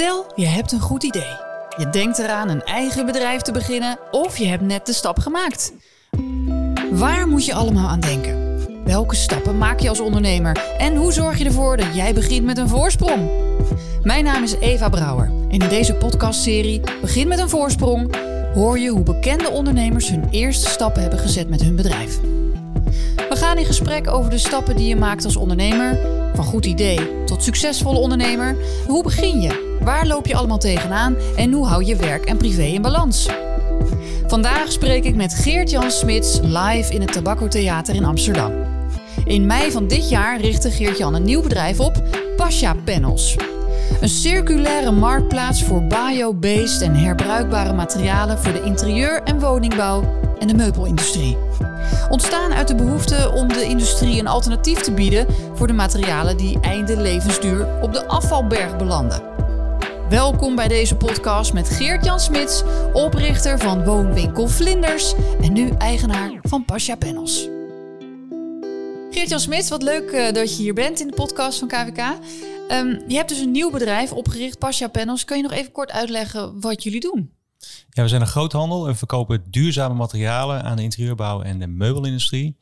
[0.00, 1.36] Stel, je hebt een goed idee.
[1.78, 5.72] Je denkt eraan een eigen bedrijf te beginnen of je hebt net de stap gemaakt.
[6.90, 8.58] Waar moet je allemaal aan denken?
[8.84, 10.74] Welke stappen maak je als ondernemer?
[10.78, 13.30] En hoe zorg je ervoor dat jij begint met een voorsprong?
[14.02, 18.16] Mijn naam is Eva Brouwer en in deze podcastserie Begin met een voorsprong
[18.54, 22.20] hoor je hoe bekende ondernemers hun eerste stappen hebben gezet met hun bedrijf.
[23.28, 25.98] We gaan in gesprek over de stappen die je maakt als ondernemer,
[26.34, 28.56] van goed idee tot succesvolle ondernemer.
[28.86, 29.78] Hoe begin je?
[29.80, 33.28] Waar loop je allemaal tegenaan en hoe hou je werk en privé in balans?
[34.26, 38.52] Vandaag spreek ik met Geert-Jan Smits live in het Tabacco Theater in Amsterdam.
[39.24, 42.02] In mei van dit jaar richtte Geert-Jan een nieuw bedrijf op,
[42.36, 43.36] Pasha Panels.
[44.00, 50.02] Een circulaire marktplaats voor bio-based en herbruikbare materialen voor de interieur- en woningbouw
[50.38, 51.36] en de meubelindustrie.
[52.08, 56.60] Ontstaan uit de behoefte om de industrie een alternatief te bieden voor de materialen die
[56.60, 59.22] einde levensduur op de afvalberg belanden.
[60.08, 66.64] Welkom bij deze podcast met Geert-Jan Smits, oprichter van woonwinkel Vlinders en nu eigenaar van
[66.64, 67.48] Pasha Panels.
[69.10, 72.18] Geert-Jan Smits, wat leuk uh, dat je hier bent in de podcast van KVK.
[72.72, 75.24] Um, je hebt dus een nieuw bedrijf opgericht, Pasha Panels.
[75.24, 77.39] Kan je nog even kort uitleggen wat jullie doen?
[77.90, 82.58] Ja, we zijn een groothandel en verkopen duurzame materialen aan de interieurbouw en de meubelindustrie.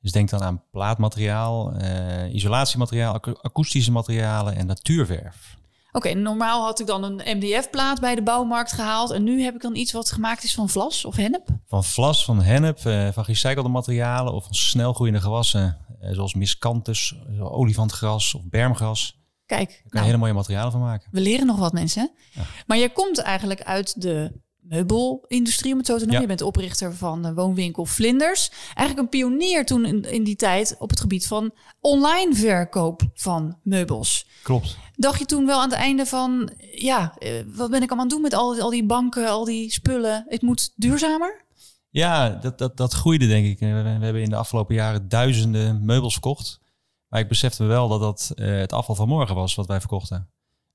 [0.00, 5.56] Dus denk dan aan plaatmateriaal, uh, isolatiemateriaal, akoestische materialen en natuurverf.
[5.92, 9.10] Oké, normaal had ik dan een MDF-plaat bij de bouwmarkt gehaald.
[9.10, 11.48] En nu heb ik dan iets wat gemaakt is van vlas of hennep?
[11.66, 15.78] Van vlas, van hennep, uh, van gerecyclede materialen of van snelgroeiende gewassen.
[16.02, 19.20] Uh, zoals miscanthus, olifantgras of bermgras.
[19.46, 21.08] Kijk, Daar kan je nou, hele mooie materialen van maken.
[21.10, 22.10] We leren nog wat mensen.
[22.30, 22.42] Ja.
[22.66, 26.14] Maar jij komt eigenlijk uit de meubelindustrie, om het zo te noemen.
[26.14, 26.20] Ja.
[26.20, 28.50] Je bent oprichter van de woonwinkel Vlinders.
[28.74, 33.58] Eigenlijk een pionier toen in, in, die tijd op het gebied van online verkoop van
[33.62, 34.26] meubels.
[34.42, 34.76] Klopt.
[34.96, 37.18] Dacht je toen wel aan het einde van, ja,
[37.54, 40.24] wat ben ik allemaal aan het doen met al, al die banken, al die spullen?
[40.28, 41.44] Het moet duurzamer?
[41.90, 43.58] Ja, dat, dat, dat groeide denk ik.
[43.58, 46.60] We, we hebben in de afgelopen jaren duizenden meubels verkocht.
[47.08, 50.31] Maar ik besefte wel dat dat uh, het afval van morgen was wat wij verkochten.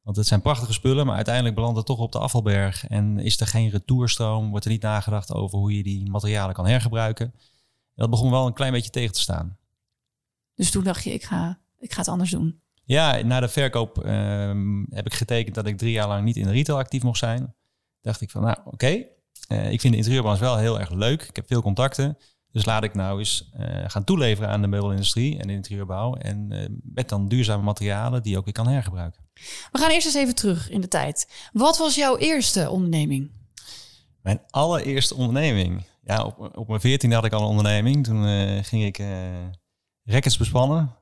[0.07, 2.87] Want het zijn prachtige spullen, maar uiteindelijk belandt het toch op de afvalberg.
[2.87, 6.67] En is er geen retourstroom, wordt er niet nagedacht over hoe je die materialen kan
[6.67, 7.25] hergebruiken.
[7.25, 7.33] En
[7.95, 9.57] dat begon wel een klein beetje tegen te staan.
[10.55, 12.61] Dus toen dacht je, ik ga, ik ga het anders doen.
[12.83, 16.45] Ja, na de verkoop um, heb ik getekend dat ik drie jaar lang niet in
[16.45, 17.55] de retail actief mocht zijn.
[18.01, 19.09] Dacht ik van, nou oké, okay.
[19.47, 21.21] uh, ik vind de interieurbranche wel heel erg leuk.
[21.21, 22.17] Ik heb veel contacten.
[22.57, 26.15] Dus laat ik nou eens uh, gaan toeleveren aan de meubelindustrie en de interieurbouw.
[26.15, 29.23] En uh, met dan duurzame materialen die je ook weer kan hergebruiken.
[29.71, 31.49] We gaan eerst eens even terug in de tijd.
[31.53, 33.31] Wat was jouw eerste onderneming?
[34.21, 35.85] Mijn allereerste onderneming?
[36.03, 38.03] Ja, op, op mijn veertiende had ik al een onderneming.
[38.03, 39.01] Toen uh, ging ik
[40.03, 40.95] rackets bespannen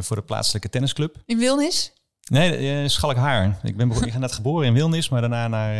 [0.00, 1.22] voor de plaatselijke tennisclub.
[1.26, 1.92] In Wilnis?
[2.30, 3.60] Nee, Schalkhaar.
[3.62, 5.74] Ik ben ik net geboren in Wilnis, maar daarna naar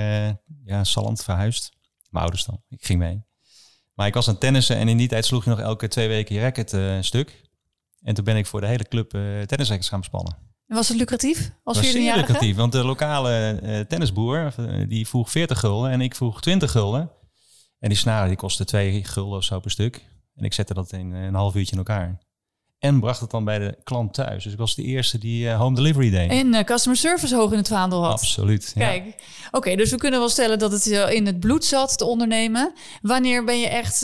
[0.65, 1.77] ja, Salland verhuisd.
[2.11, 2.63] Mijn ouders dan.
[2.69, 3.29] Ik ging mee.
[4.00, 6.34] Maar ik was aan tennissen en in die tijd sloeg je nog elke twee weken
[6.34, 7.43] je racket uh, een stuk.
[8.03, 10.37] En toen ben ik voor de hele club uh, tennisrackets gaan bespannen.
[10.66, 11.50] En was het lucratief?
[11.65, 14.53] Als was zeer lucratief, want de lokale uh, tennisboer
[14.89, 17.10] die vroeg 40 gulden en ik vroeg 20 gulden.
[17.78, 20.05] En die snaren die kostte 2 gulden of zo per stuk.
[20.34, 22.19] En ik zette dat in een half uurtje in elkaar.
[22.81, 24.45] En bracht het dan bij de klant thuis.
[24.45, 26.31] Dus ik was de eerste die uh, home delivery deed.
[26.31, 28.13] En uh, customer service hoog in het vaandel had.
[28.13, 28.73] Absoluut.
[28.77, 29.13] Kijk, ja.
[29.47, 32.05] oké, okay, dus we kunnen wel stellen dat het uh, in het bloed zat te
[32.05, 32.73] ondernemen.
[33.03, 34.01] Wanneer ben je echt,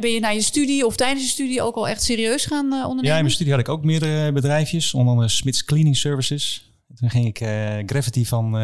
[0.00, 3.04] ben je na je studie of tijdens je studie ook al echt serieus gaan ondernemen?
[3.04, 6.72] Ja, in mijn studie had ik ook meerdere bedrijfjes, onder andere Smits Cleaning Services.
[6.94, 7.38] Toen ging ik
[7.86, 8.56] gravity van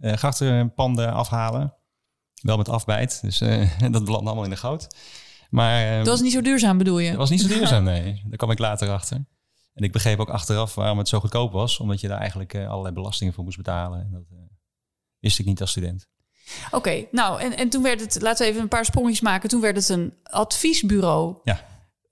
[0.00, 1.74] grachtenpanden afhalen.
[2.42, 3.38] Wel met afbijt, dus
[3.90, 4.88] dat belandde allemaal in de goud.
[5.52, 7.08] Maar, dat was niet zo duurzaam, bedoel je?
[7.08, 8.22] Dat was niet zo duurzaam, nee.
[8.26, 9.16] Daar kwam ik later achter.
[9.74, 11.78] En ik begreep ook achteraf waarom het zo goedkoop was.
[11.78, 14.00] Omdat je daar eigenlijk uh, allerlei belastingen voor moest betalen.
[14.00, 14.38] En dat uh,
[15.18, 16.06] wist ik niet als student.
[16.66, 19.48] Oké, okay, nou en, en toen werd het, laten we even een paar sprongetjes maken.
[19.48, 21.36] Toen werd het een adviesbureau.
[21.44, 21.64] Ja.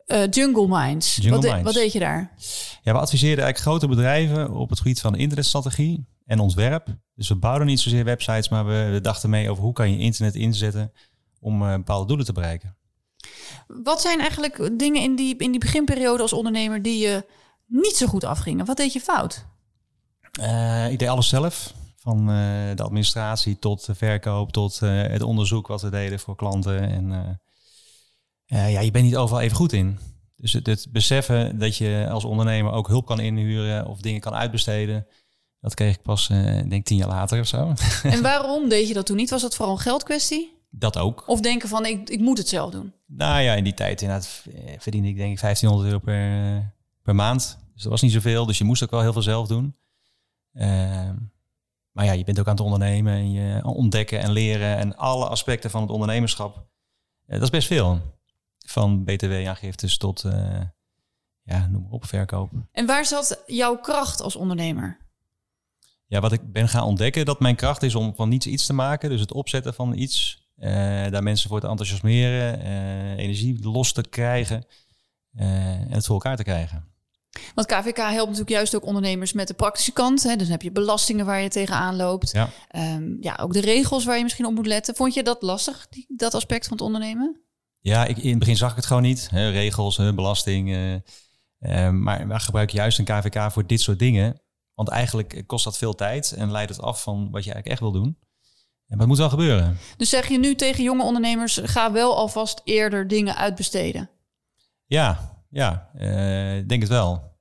[0.06, 1.16] Uh, Jungle Minds.
[1.16, 1.64] Jungle wat, de, Minds.
[1.64, 2.34] wat deed je daar?
[2.82, 6.86] Ja, we adviseerden eigenlijk grote bedrijven op het gebied van internetstrategie en ontwerp.
[7.14, 9.98] Dus we bouwden niet zozeer websites, maar we, we dachten mee over hoe kan je
[9.98, 10.92] internet inzetten
[11.40, 12.76] om bepaalde doelen te bereiken.
[13.66, 17.26] Wat zijn eigenlijk dingen in die, in die beginperiode als ondernemer die je
[17.66, 18.66] niet zo goed afgingen?
[18.66, 19.46] Wat deed je fout?
[20.40, 21.74] Uh, ik deed alles zelf.
[21.96, 26.36] Van uh, de administratie tot de verkoop, tot uh, het onderzoek wat we deden voor
[26.36, 26.80] klanten.
[26.80, 27.40] En
[28.46, 29.98] ja, je bent niet overal even goed in.
[30.36, 34.34] Dus het, het, beseffen dat je als ondernemer ook hulp kan inhuren of dingen kan
[34.34, 35.06] uitbesteden.
[35.60, 37.72] Dat kreeg ik pas, denk ik, tien jaar later of zo.
[38.02, 39.30] En waarom deed je dat toen niet?
[39.30, 40.59] Was dat vooral een geldkwestie?
[40.70, 41.24] Dat ook.
[41.26, 42.92] Of denken van, ik, ik moet het zelf doen?
[43.06, 44.44] Nou ja, in die tijd inderdaad
[44.78, 47.58] verdiende ik denk ik 1500 euro per, per maand.
[47.74, 48.46] Dus dat was niet zoveel.
[48.46, 49.76] Dus je moest ook wel heel veel zelf doen.
[50.52, 51.10] Uh,
[51.92, 55.28] Maar ja, je bent ook aan het ondernemen en je ontdekken en leren en alle
[55.28, 56.56] aspecten van het ondernemerschap.
[57.26, 58.00] Eh, dat is best veel.
[58.66, 60.60] Van btw-aangiftes tot, uh,
[61.42, 62.50] ja, noem maar op, verkoop.
[62.72, 64.98] En waar zat jouw kracht als ondernemer?
[66.06, 68.72] Ja, wat ik ben gaan ontdekken, dat mijn kracht is om van niets iets te
[68.72, 69.10] maken.
[69.10, 70.39] Dus het opzetten van iets,
[71.10, 72.60] daar mensen voor te enthousiasmeren,
[73.16, 74.66] energie los te krijgen
[75.34, 76.90] en het voor elkaar te krijgen.
[77.54, 80.22] Want KVK helpt natuurlijk juist ook ondernemers met de praktische kant.
[80.22, 80.30] Hè?
[80.30, 82.30] Dus dan heb je belastingen waar je tegenaan loopt.
[82.30, 82.50] Ja.
[82.96, 84.94] Um, ja, ook de regels waar je misschien op moet letten.
[84.94, 87.40] Vond je dat lastig, die, dat aspect van het ondernemen?
[87.80, 89.28] Ja, ik, in het begin zag ik het gewoon niet.
[89.30, 89.48] Hè?
[89.48, 90.14] Regels, hè?
[90.14, 90.68] belasting.
[90.68, 94.42] Uh, uh, maar we gebruiken juist een KVK voor dit soort dingen.
[94.74, 97.80] Want eigenlijk kost dat veel tijd en leidt het af van wat je eigenlijk echt
[97.80, 98.18] wil doen.
[98.90, 99.78] En dat moet wel gebeuren.
[99.96, 104.10] Dus zeg je nu tegen jonge ondernemers, ga wel alvast eerder dingen uitbesteden?
[104.86, 107.38] Ja, ja, uh, ik denk het wel.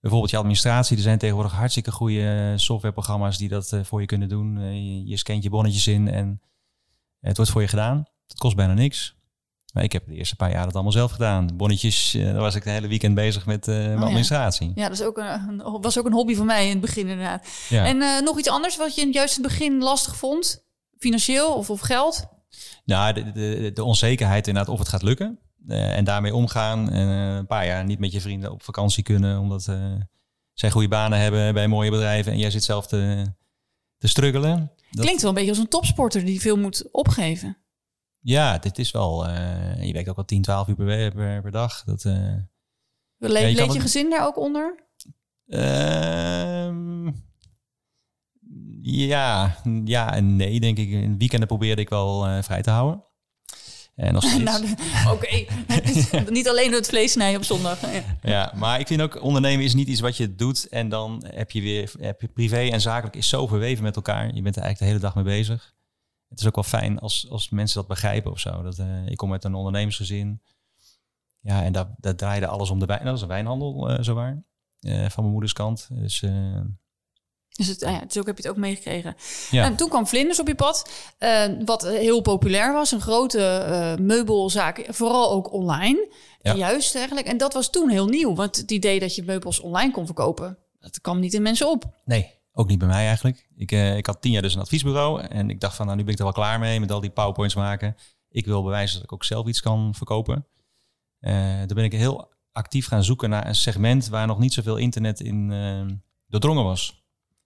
[0.00, 0.96] Bijvoorbeeld je administratie.
[0.96, 4.56] Er zijn tegenwoordig hartstikke goede softwareprogramma's die dat uh, voor je kunnen doen.
[4.56, 6.40] Uh, je, scant je bonnetjes in en
[7.20, 8.06] het wordt voor je gedaan.
[8.26, 9.16] Het kost bijna niks.
[9.72, 11.56] Maar ik heb de eerste paar jaar dat allemaal zelf gedaan.
[11.56, 14.72] Bonnetjes, daar was ik de hele weekend bezig met mijn oh, administratie.
[14.74, 17.48] Ja, dat is ook een, was ook een hobby van mij in het begin inderdaad.
[17.68, 17.84] Ja.
[17.84, 20.66] En nog iets anders wat je juist in het begin lastig vond?
[20.98, 22.26] Financieel of, of geld?
[22.84, 25.38] Nou, de, de, de onzekerheid inderdaad of het gaat lukken.
[25.66, 26.90] Uh, en daarmee omgaan.
[26.90, 29.94] En uh, een paar jaar niet met je vrienden op vakantie kunnen, omdat uh,
[30.52, 33.24] zij goede banen hebben bij mooie bedrijven en jij zit zelf te,
[33.98, 34.72] te struggelen.
[34.90, 35.04] Dat...
[35.04, 37.56] Klinkt wel een beetje als een topsporter die veel moet opgeven.
[38.20, 39.28] Ja, dit is wel.
[39.80, 41.84] je werkt ook al 10, 12 uur per, per, per dag.
[41.84, 42.48] Dat, Le
[43.18, 44.86] ja, je leed je gezin daar ook onder?
[48.90, 50.90] Ja, ja en nee, denk ik.
[50.90, 53.06] In weekenden probeerde ik wel vrij te houden.
[53.98, 54.64] En nog nou,
[55.12, 55.44] Oké,
[56.30, 57.80] niet alleen door het vlees snijden op zondag.
[57.80, 58.02] Ja.
[58.22, 58.52] ja.
[58.56, 61.60] maar ik vind ook ondernemen is niet iets wat je doet en dan heb je
[61.60, 64.34] weer heb je privé en zakelijk is zo verweven met elkaar.
[64.34, 65.74] Je bent er eigenlijk de hele dag mee bezig.
[66.28, 68.62] Het is ook wel fijn als, als mensen dat begrijpen of zo.
[68.62, 70.42] Dat, uh, ik kom uit een ondernemersgezin.
[71.40, 73.04] Ja, en daar, daar draaide alles om de wijn.
[73.04, 74.42] Dat is een wijnhandel, uh, zowaar.
[74.80, 75.88] Uh, van mijn moeders kant.
[75.92, 76.24] Dus
[77.58, 79.16] dus het, ah ja, dus ook heb je het ook meegekregen.
[79.50, 79.64] Ja.
[79.64, 82.92] En toen kwam Vlinders op je pad, uh, wat heel populair was.
[82.92, 86.08] Een grote uh, meubelzaak, vooral ook online.
[86.40, 86.54] Ja.
[86.54, 87.26] Juist eigenlijk.
[87.26, 88.34] En dat was toen heel nieuw.
[88.34, 91.84] Want het idee dat je meubels online kon verkopen, dat kwam niet in mensen op.
[92.04, 93.48] Nee, ook niet bij mij eigenlijk.
[93.56, 95.20] Ik, uh, ik had tien jaar dus een adviesbureau.
[95.20, 97.10] En ik dacht van, nou nu ben ik er wel klaar mee met al die
[97.10, 97.96] powerpoints maken.
[98.30, 100.46] Ik wil bewijzen dat ik ook zelf iets kan verkopen.
[101.20, 105.20] daar ben ik heel actief gaan zoeken naar een segment waar nog niet zoveel internet
[105.20, 105.48] in
[106.28, 106.97] doordrongen was.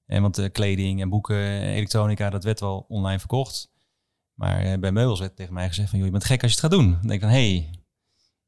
[0.06, 3.70] En want de kleding en boeken, elektronica, dat werd wel online verkocht.
[4.34, 6.60] Maar eh, bij meubels werd tegen mij gezegd van, joh, je bent gek als je
[6.60, 6.90] het gaat doen.
[6.90, 7.70] Dan denk ik van, hé, hey,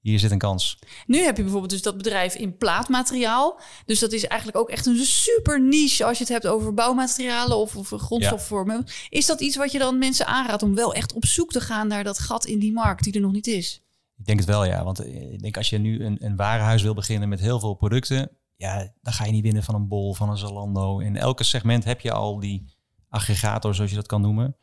[0.05, 0.79] hier zit een kans.
[1.07, 3.61] Nu heb je bijvoorbeeld dus dat bedrijf in plaatmateriaal.
[3.87, 7.57] Dus dat is eigenlijk ook echt een super niche als je het hebt over bouwmaterialen
[7.57, 8.85] of, of grondstofvormen.
[9.09, 11.89] Is dat iets wat je dan mensen aanraadt om wel echt op zoek te gaan
[11.89, 13.83] naar dat gat in die markt die er nog niet is?
[14.19, 14.85] Ik denk het wel, ja.
[14.85, 17.75] Want eh, ik denk als je nu een, een warenhuis wil beginnen met heel veel
[17.75, 18.31] producten,
[18.65, 20.99] ja, dan ga je niet winnen van een Bol, van een Zalando.
[20.99, 22.65] In elke segment heb je al die
[23.09, 24.57] aggregator, zoals je dat kan noemen.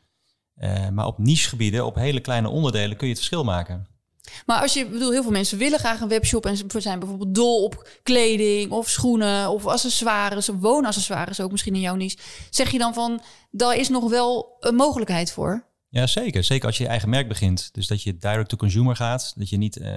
[0.58, 3.88] Uh, maar op nichegebieden, op hele kleine onderdelen, kun je het verschil maken.
[4.46, 7.36] Maar als je, bedoel, heel veel mensen willen graag een webshop en ze zijn bijvoorbeeld
[7.36, 12.18] dol op kleding of schoenen of accessoires woonaccessoires ook misschien in jouw niche.
[12.50, 13.22] Zeg je dan van,
[13.52, 15.70] daar is nog wel een mogelijkheid voor?
[15.90, 16.44] Ja, zeker.
[16.44, 17.70] Zeker als je je eigen merk begint.
[17.74, 19.34] Dus dat je direct to consumer gaat.
[19.36, 19.88] Dat je niet uh,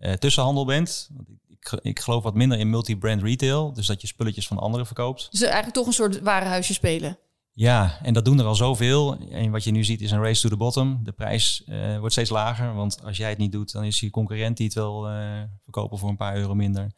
[0.00, 1.10] uh, tussenhandel bent
[1.82, 3.72] ik geloof wat minder in multi-brand retail.
[3.72, 5.28] Dus dat je spulletjes van anderen verkoopt.
[5.30, 7.18] Dus eigenlijk toch een soort warenhuisje spelen.
[7.52, 9.18] Ja, en dat doen er al zoveel.
[9.30, 11.00] En wat je nu ziet is een race to the bottom.
[11.02, 12.74] De prijs uh, wordt steeds lager.
[12.74, 15.98] Want als jij het niet doet, dan is je concurrent die het wil uh, verkopen
[15.98, 16.90] voor een paar euro minder.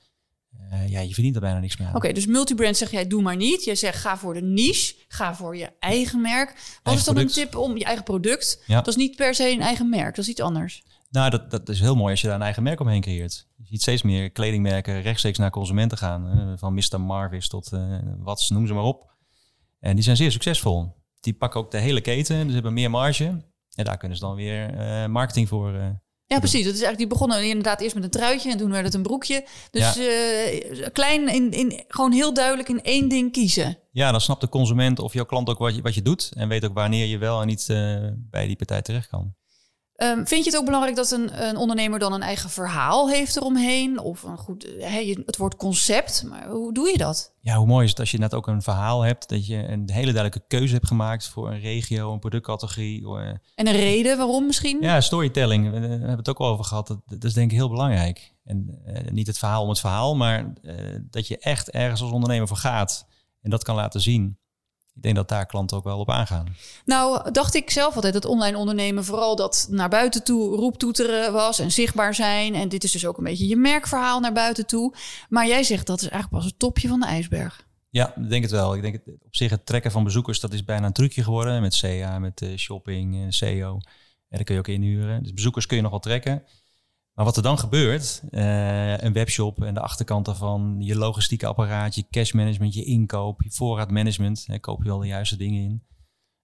[0.73, 3.23] Uh, ja, je verdient er bijna niks meer Oké, okay, dus multibrand zeg jij doe
[3.23, 3.65] maar niet.
[3.65, 6.49] Jij zegt ga voor de niche, ga voor je eigen merk.
[6.49, 7.37] Wat eigen is dan product.
[7.37, 8.63] een tip om je eigen product?
[8.67, 8.77] Ja.
[8.77, 10.83] Dat is niet per se een eigen merk, dat is iets anders.
[11.11, 13.47] Nou, dat, dat is heel mooi als je daar een eigen merk omheen creëert.
[13.57, 16.55] Je ziet steeds meer kledingmerken rechtstreeks naar consumenten gaan.
[16.59, 17.01] van Mr.
[17.01, 19.17] Marvis tot uh, wat, noem ze maar op.
[19.81, 20.97] En die zijn zeer succesvol.
[21.21, 23.25] Die pakken ook de hele keten, dus hebben meer marge.
[23.75, 25.73] En daar kunnen ze dan weer uh, marketing voor.
[25.73, 25.87] Uh,
[26.27, 26.65] ja, precies.
[26.65, 29.03] Dat is eigenlijk die begonnen inderdaad eerst met een truitje en toen werd het een
[29.03, 29.47] broekje.
[29.71, 30.89] Dus ja.
[30.89, 33.79] klein, in, in, gewoon heel duidelijk in één ding kiezen.
[33.91, 36.49] Ja, dan snapt de consument of jouw klant ook wat je, wat je doet en
[36.49, 37.67] weet ook wanneer je wel en niet
[38.31, 39.35] bij die partij terecht kan.
[40.03, 43.37] Um, vind je het ook belangrijk dat een, een, ondernemer dan een eigen verhaal heeft
[43.37, 43.99] eromheen?
[43.99, 47.33] Of een goed, he, het woord concept, maar hoe doe je dat?
[47.41, 49.91] Ja, hoe mooi is het als je net ook een verhaal hebt, dat je een
[49.91, 53.07] hele duidelijke keuze hebt gemaakt voor een regio, een productcategorie.
[53.07, 54.79] Eh, en een reden waarom misschien?
[54.81, 56.87] Ja, storytelling, we hebben het ook al over gehad.
[56.87, 58.35] Dat, dat is denk ik heel belangrijk.
[58.45, 60.75] En uh, niet het verhaal om het verhaal, maar uh,
[61.11, 63.07] dat je echt ergens als ondernemer voor gaat
[63.41, 64.39] en dat kan laten zien
[64.99, 66.57] ik denk dat daar klanten ook wel op aangaan.
[66.85, 71.59] Nou, dacht ik zelf altijd dat online ondernemen vooral dat naar buiten toe roeptoeteren was
[71.59, 72.55] en zichtbaar zijn.
[72.55, 74.95] En dit is dus ook een beetje je merkverhaal naar buiten toe.
[75.29, 77.67] Maar jij zegt dat is eigenlijk pas het topje van de ijsberg.
[77.91, 78.75] Ja, ik denk het wel.
[78.75, 81.61] Ik denk het, op zich het trekken van bezoekers, dat is bijna een trucje geworden
[81.61, 83.73] met CA, met uh, shopping, uh, SEO.
[84.29, 85.23] En daar kun je ook inhuren.
[85.23, 86.43] Dus bezoekers kun je nog wel trekken.
[87.19, 91.95] Maar wat er dan gebeurt, uh, een webshop en de achterkant daarvan, je logistieke apparaat,
[91.95, 95.87] je cash management, je inkoop, je voorraadmanagement, hè, koop je wel de juiste dingen in.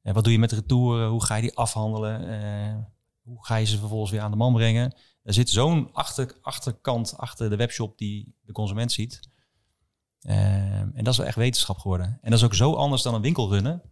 [0.02, 1.08] En wat doe je met retouren?
[1.08, 2.28] Hoe ga je die afhandelen?
[2.28, 2.84] Uh,
[3.22, 4.94] hoe ga je ze vervolgens weer aan de man brengen?
[5.22, 9.20] Er zit zo'n achter, achterkant achter de webshop die de consument ziet.
[10.20, 12.18] En dat is wel echt wetenschap geworden.
[12.22, 13.82] En dat is ook zo anders dan een winkel runnen.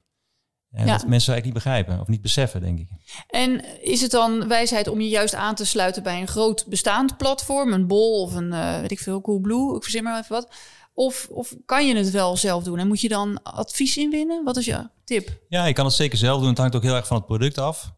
[0.73, 0.93] En ja.
[0.93, 2.89] dat mensen eigenlijk niet begrijpen of niet beseffen, denk ik.
[3.29, 7.17] En is het dan wijsheid om je juist aan te sluiten bij een groot bestaand
[7.17, 10.49] platform, een Bol of een, uh, weet ik veel, Coolblue, ik verzin maar even wat.
[10.95, 12.79] Of, of kan je het wel zelf doen?
[12.79, 14.45] En moet je dan advies inwinnen?
[14.45, 15.43] Wat is je tip?
[15.49, 16.49] Ja, je kan het zeker zelf doen.
[16.49, 17.93] Het hangt ook heel erg van het product af.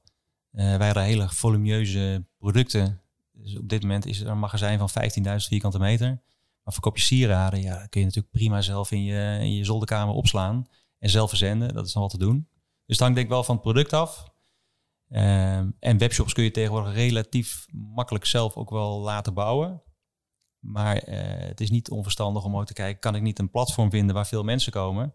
[0.53, 3.01] Uh, wij hebben hele volumineuze producten.
[3.33, 4.91] Dus op dit moment is er een magazijn van
[5.27, 6.09] 15.000 vierkante meter.
[6.63, 10.15] Maar verkoop je sieraden, ja, kun je natuurlijk prima zelf in je, in je zolderkamer
[10.15, 10.67] opslaan.
[10.99, 12.49] En zelf verzenden, dat is nog wat te doen.
[12.87, 14.33] Dus het hangt denk ik wel van het product af.
[15.09, 19.83] Um, en webshops kun je tegenwoordig relatief makkelijk zelf ook wel laten bouwen.
[20.59, 21.15] Maar uh,
[21.49, 24.27] het is niet onverstandig om ook te kijken, kan ik niet een platform vinden waar
[24.27, 25.15] veel mensen komen?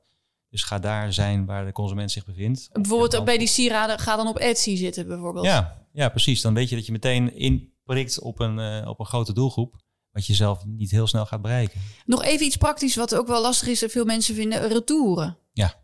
[0.49, 2.69] Dus ga daar zijn waar de consument zich bevindt.
[2.71, 5.45] Bijvoorbeeld bij die sieraden, ga dan op Etsy zitten bijvoorbeeld.
[5.45, 6.41] Ja, ja, precies.
[6.41, 9.75] Dan weet je dat je meteen inprikt op een, uh, op een grote doelgroep.
[10.11, 11.81] Wat je zelf niet heel snel gaat bereiken.
[12.05, 14.67] Nog even iets praktisch wat ook wel lastig is en veel mensen vinden.
[14.67, 15.37] Retouren.
[15.51, 15.83] Ja.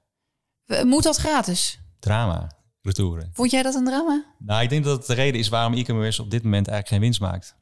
[0.84, 1.80] Moet dat gratis?
[2.00, 3.30] Drama, retouren.
[3.34, 4.26] Vond jij dat een drama?
[4.40, 7.00] Nou, ik denk dat het de reden is waarom e-commerce op dit moment eigenlijk geen
[7.00, 7.56] winst maakt.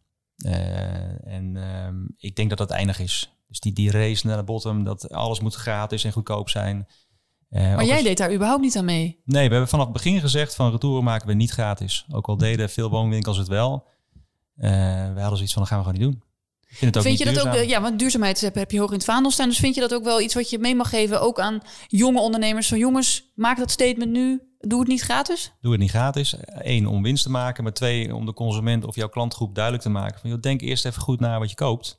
[0.46, 3.34] Uh, en uh, ik denk dat dat eindig is.
[3.48, 6.88] Dus die, die race naar de bottom, dat alles moet gratis en goedkoop zijn.
[7.50, 8.04] Uh, maar jij als...
[8.04, 9.22] deed daar überhaupt niet aan mee?
[9.26, 12.06] Nee, we hebben vanaf het begin gezegd van retouren maken we niet gratis.
[12.12, 13.88] Ook al deden veel woonwinkels het wel.
[14.56, 16.24] we hadden zoiets van, dat gaan we gewoon niet doen.
[16.74, 19.50] Vind, vind je dat ook, ja, want duurzaamheid heb je hoog in het vaandel staan.
[19.50, 22.20] Dus vind je dat ook wel iets wat je mee mag geven, ook aan jonge
[22.20, 22.68] ondernemers?
[22.68, 24.42] Van jongens, maak dat statement nu.
[24.60, 25.54] Doe het niet gratis?
[25.62, 26.36] Doe het niet gratis.
[26.46, 27.64] Eén, om winst te maken.
[27.64, 30.20] Maar twee, om de consument of jouw klantgroep duidelijk te maken.
[30.20, 31.98] Van, joh, denk eerst even goed na wat je koopt.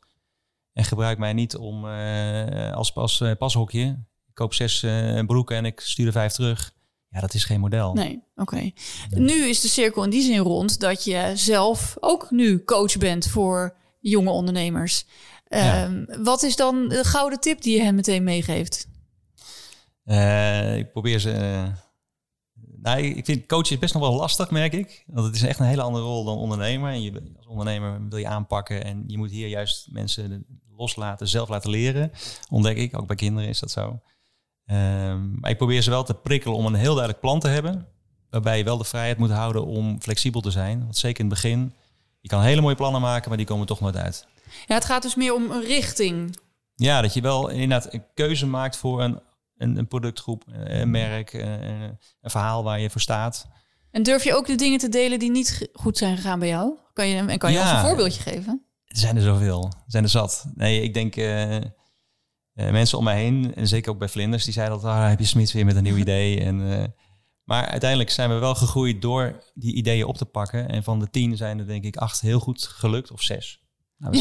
[0.73, 3.85] En gebruik mij niet om uh, als, als uh, pashokje.
[4.27, 6.73] Ik koop zes uh, broeken en ik stuur er vijf terug.
[7.09, 7.93] Ja, dat is geen model.
[7.93, 8.55] Nee, oké.
[8.55, 8.75] Okay.
[9.11, 13.27] Nu is de cirkel in die zin rond dat je zelf ook nu coach bent
[13.27, 13.77] voor
[14.11, 15.07] jonge ondernemers.
[15.49, 15.85] Ja.
[15.85, 18.89] Um, wat is dan de gouden tip die je hen meteen meegeeft?
[20.05, 21.33] Uh, ik probeer ze.
[21.33, 21.67] Uh,
[22.77, 25.05] nou, ik vind coachen is best nog wel lastig, merk ik.
[25.07, 26.93] Want het is echt een hele andere rol dan ondernemer.
[26.93, 30.47] En je, als ondernemer wil je aanpakken en je moet hier juist mensen
[30.77, 32.11] loslaten, zelf laten leren.
[32.51, 34.01] Ontdek ik, ook bij kinderen is dat zo.
[34.67, 37.87] Um, maar ik probeer ze wel te prikkelen om een heel duidelijk plan te hebben.
[38.31, 40.81] Waarbij je wel de vrijheid moet houden om flexibel te zijn.
[40.83, 41.73] Want zeker in het begin
[42.25, 44.27] je kan hele mooie plannen maken, maar die komen toch nooit uit.
[44.67, 46.37] Ja, het gaat dus meer om een richting.
[46.75, 49.21] Ja, dat je wel inderdaad een keuze maakt voor een,
[49.57, 51.71] een, een productgroep, een merk, een,
[52.21, 53.47] een, verhaal waar je voor staat.
[53.91, 56.79] En durf je ook de dingen te delen die niet goed zijn gegaan bij jou?
[56.93, 58.65] Kan je, en kan je ja, ons een voorbeeldje geven?
[58.85, 59.65] Er zijn er zoveel.
[59.65, 60.45] Er zijn er zat.
[60.55, 61.61] Nee, ik denk uh, uh,
[62.55, 65.25] mensen om mij heen, en zeker ook bij Vlinders, die zeiden dat ah, heb je
[65.25, 66.41] Smits weer met een nieuw idee.
[66.41, 66.85] En uh,
[67.45, 70.69] maar uiteindelijk zijn we wel gegroeid door die ideeën op te pakken.
[70.69, 73.63] En van de tien zijn er denk ik acht heel goed gelukt, of zes.
[73.99, 74.17] Nou,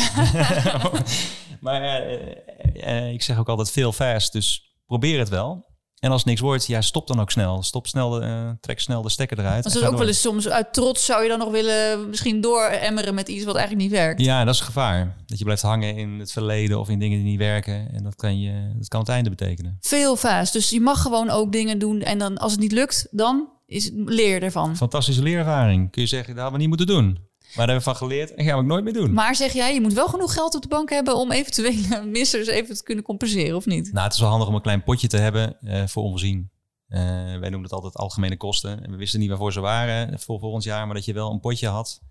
[1.61, 2.35] maar uh,
[2.75, 5.65] uh, ik zeg ook altijd veel fast, dus probeer het wel.
[6.03, 7.63] En als niks wordt, ja, stop dan ook snel.
[7.63, 9.65] Stop snel, uh, trek snel de stekker eruit.
[9.65, 13.27] Als ook wel eens soms uit trots zou je dan nog willen misschien dooremmeren met
[13.27, 14.21] iets wat eigenlijk niet werkt.
[14.21, 15.15] Ja, dat is gevaar.
[15.25, 17.93] Dat je blijft hangen in het verleden of in dingen die niet werken.
[17.93, 19.77] En dat kan, je, dat kan het einde betekenen.
[19.81, 20.53] Veel fast.
[20.53, 22.01] Dus je mag gewoon ook dingen doen.
[22.01, 24.75] En dan als het niet lukt, dan is het leer ervan.
[24.75, 25.91] Fantastische leerervaring.
[25.91, 27.31] Kun je zeggen, dat hadden we niet moeten doen.
[27.55, 29.13] Maar daar hebben we van geleerd en gaan we ook nooit meer doen.
[29.13, 32.47] Maar zeg jij, je moet wel genoeg geld op de bank hebben om eventuele missers
[32.47, 33.91] even te kunnen compenseren, of niet?
[33.91, 36.51] Nou, het is wel handig om een klein potje te hebben uh, voor onvoorzien.
[36.87, 36.99] Uh,
[37.39, 38.83] wij noemen het altijd algemene kosten.
[38.83, 41.39] En we wisten niet waarvoor ze waren voor volgend jaar, maar dat je wel een
[41.39, 42.01] potje had.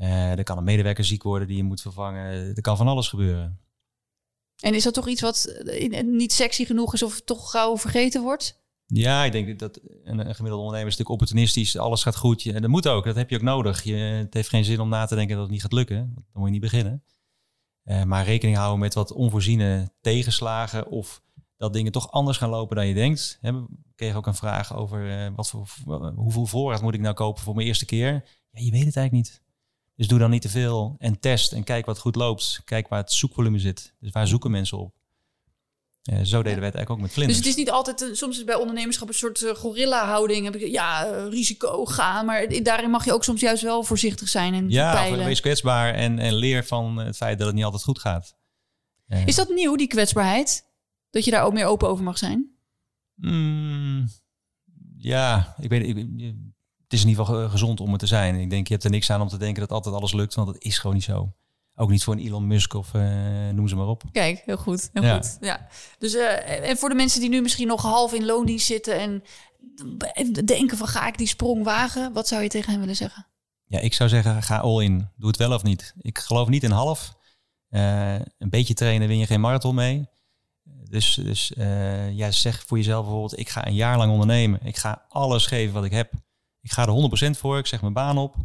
[0.00, 2.56] Uh, er kan een medewerker ziek worden die je moet vervangen.
[2.56, 3.60] Er kan van alles gebeuren.
[4.60, 5.62] En is dat toch iets wat
[6.04, 8.64] niet sexy genoeg is of toch gauw vergeten wordt?
[8.86, 11.78] Ja, ik denk dat een, een gemiddelde ondernemer is natuurlijk opportunistisch.
[11.78, 12.46] Alles gaat goed.
[12.46, 13.04] En dat moet ook.
[13.04, 13.82] Dat heb je ook nodig.
[13.82, 16.12] Je, het heeft geen zin om na te denken dat het niet gaat lukken.
[16.14, 17.04] Dan moet je niet beginnen.
[17.84, 21.22] Uh, maar rekening houden met wat onvoorziene tegenslagen of
[21.56, 23.38] dat dingen toch anders gaan lopen dan je denkt.
[23.40, 25.66] He, we kregen ook een vraag over uh, wat voor,
[26.14, 28.12] hoeveel voorraad moet ik nou kopen voor mijn eerste keer.
[28.50, 29.42] Ja, je weet het eigenlijk niet.
[29.96, 32.62] Dus doe dan niet te veel en test en kijk wat goed loopt.
[32.64, 33.94] Kijk waar het zoekvolume zit.
[34.00, 34.94] Dus waar zoeken mensen op?
[36.06, 37.38] Uh, zo deden wij het eigenlijk ook met vlinders.
[37.38, 40.44] Dus het is niet altijd, uh, soms is bij ondernemerschap een soort uh, gorilla-houding.
[40.44, 42.26] Heb ik, ja, risico gaan.
[42.26, 44.70] Maar daarin mag je ook soms juist wel voorzichtig zijn en.
[44.70, 48.36] Ja, wees kwetsbaar en, en leer van het feit dat het niet altijd goed gaat.
[49.24, 50.64] Is dat nieuw, die kwetsbaarheid?
[51.10, 52.50] Dat je daar ook meer open over mag zijn?
[53.14, 54.08] Mm,
[54.98, 55.96] ja, ik weet, ik,
[56.82, 58.34] het is in ieder geval gezond om het te zijn.
[58.34, 60.46] Ik denk, je hebt er niks aan om te denken dat altijd alles lukt, want
[60.52, 61.32] dat is gewoon niet zo.
[61.78, 64.02] Ook niet voor een Elon Musk of uh, noem ze maar op.
[64.12, 64.90] Kijk, heel goed.
[64.92, 65.14] Heel ja.
[65.14, 65.36] goed.
[65.40, 65.68] Ja.
[65.98, 69.22] Dus, uh, en voor de mensen die nu misschien nog half in loondienst zitten en,
[70.12, 73.26] en denken van ga ik die sprong wagen, wat zou je tegen hen willen zeggen?
[73.64, 75.08] Ja, ik zou zeggen ga all in.
[75.16, 75.94] Doe het wel of niet.
[76.00, 77.14] Ik geloof niet in half.
[77.70, 80.08] Uh, een beetje trainen win je geen marathon mee.
[80.88, 81.52] Dus, dus
[82.10, 84.60] ja, zeg voor jezelf bijvoorbeeld, ik ga een jaar lang ondernemen.
[84.62, 86.12] Ik ga alles geven wat ik heb.
[86.60, 87.58] Ik ga er 100% voor.
[87.58, 88.36] Ik zeg mijn baan op.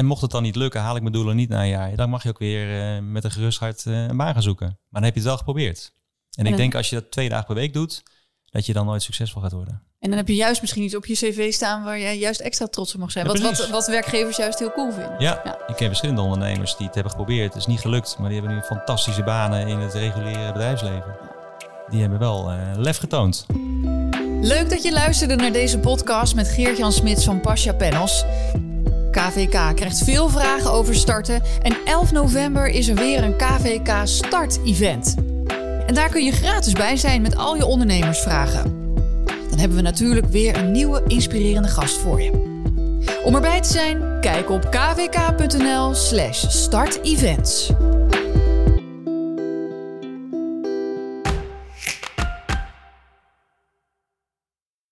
[0.00, 1.96] En mocht het dan niet lukken, haal ik mijn doelen niet na een jaar.
[1.96, 4.66] Dan mag je ook weer uh, met een gerust hart uh, een baan gaan zoeken.
[4.66, 5.92] Maar dan heb je het wel geprobeerd.
[6.30, 8.02] En, en ik denk als je dat twee dagen per week doet,
[8.50, 9.82] dat je dan nooit succesvol gaat worden.
[9.98, 12.66] En dan heb je juist misschien iets op je cv staan waar jij juist extra
[12.66, 13.26] trots op mag zijn.
[13.26, 15.14] Ja, wat, wat, wat, werkgevers juist heel cool vinden.
[15.18, 17.52] Ja, ja, ik heb verschillende ondernemers die het hebben geprobeerd.
[17.52, 21.16] Het is niet gelukt, maar die hebben nu fantastische banen in het reguliere bedrijfsleven.
[21.88, 23.46] Die hebben wel uh, lef getoond.
[24.40, 28.24] Leuk dat je luisterde naar deze podcast met Geert-Jan Smits van Pasja Panels.
[29.10, 35.14] KVK krijgt veel vragen over starten en 11 november is er weer een KVK Start-event.
[35.86, 38.94] En daar kun je gratis bij zijn met al je ondernemersvragen.
[39.50, 42.48] Dan hebben we natuurlijk weer een nieuwe inspirerende gast voor je.
[43.24, 47.72] Om erbij te zijn, kijk op kvk.nl/slash startevents.